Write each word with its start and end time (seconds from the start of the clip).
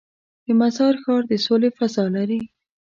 د 0.45 0.47
مزار 0.59 0.95
ښار 1.03 1.21
د 1.31 1.33
سولې 1.45 1.69
فضا 1.77 2.05
لري. 2.15 2.41